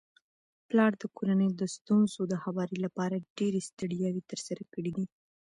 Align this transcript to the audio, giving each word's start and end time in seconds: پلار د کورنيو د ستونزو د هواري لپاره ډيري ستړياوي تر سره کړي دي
پلار 0.69 0.91
د 1.01 1.03
کورنيو 1.15 1.57
د 1.61 1.63
ستونزو 1.75 2.21
د 2.27 2.33
هواري 2.43 2.77
لپاره 2.85 3.25
ډيري 3.37 3.61
ستړياوي 3.69 4.23
تر 4.31 4.39
سره 4.47 4.63
کړي 4.73 4.91
دي 4.97 5.05